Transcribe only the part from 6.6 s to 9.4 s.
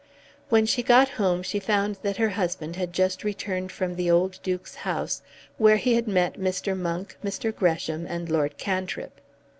Monk, Mr. Gresham, and Lord Cantrip.